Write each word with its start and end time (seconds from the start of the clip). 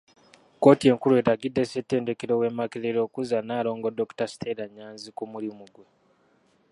Kkooti 0.55 0.85
enkulu 0.91 1.13
eragidde 1.21 1.61
Ssettendekero 1.65 2.33
w'e 2.39 2.49
Makerere 2.57 2.99
okuzza 3.07 3.37
Nalongo 3.47 3.89
Dokita 3.97 4.25
Stella 4.33 4.65
Nnyanzi 4.67 5.09
ku 5.17 5.23
mulimu 5.31 5.65
gwe. 5.73 5.85